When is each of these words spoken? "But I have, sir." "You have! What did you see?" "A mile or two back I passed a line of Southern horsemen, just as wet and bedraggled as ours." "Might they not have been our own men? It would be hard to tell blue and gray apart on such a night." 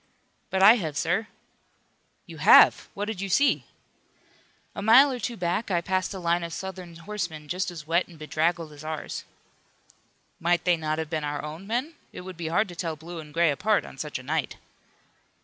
"But 0.49 0.63
I 0.63 0.77
have, 0.77 0.97
sir." 0.97 1.27
"You 2.25 2.37
have! 2.37 2.89
What 2.95 3.05
did 3.05 3.21
you 3.21 3.29
see?" 3.29 3.65
"A 4.73 4.81
mile 4.81 5.11
or 5.11 5.19
two 5.19 5.37
back 5.37 5.69
I 5.69 5.79
passed 5.79 6.11
a 6.11 6.17
line 6.19 6.43
of 6.43 6.53
Southern 6.53 6.95
horsemen, 6.95 7.47
just 7.47 7.69
as 7.69 7.85
wet 7.85 8.07
and 8.07 8.17
bedraggled 8.17 8.71
as 8.73 8.83
ours." 8.83 9.25
"Might 10.39 10.65
they 10.65 10.75
not 10.75 10.97
have 10.97 11.11
been 11.11 11.23
our 11.23 11.43
own 11.43 11.67
men? 11.67 11.93
It 12.11 12.21
would 12.21 12.35
be 12.35 12.47
hard 12.47 12.67
to 12.69 12.75
tell 12.75 12.95
blue 12.95 13.19
and 13.19 13.31
gray 13.31 13.51
apart 13.51 13.85
on 13.85 13.99
such 13.99 14.17
a 14.17 14.23
night." 14.23 14.55